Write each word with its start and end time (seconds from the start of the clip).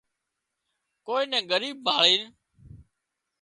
ڪوئي 1.05 1.23
نين 1.31 1.43
ڳريٻ 1.49 1.75
ڀاۯينَ 1.85 2.21